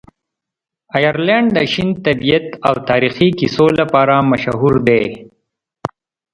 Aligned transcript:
آیرلنډ 0.95 1.47
د 1.55 1.57
شین 1.73 1.89
طبیعت 2.05 2.45
او 2.67 2.75
تاریخي 2.89 3.29
کیسو 3.39 3.65
لپاره 3.79 4.15
مشهوره 4.31 4.79
دی. 4.87 5.03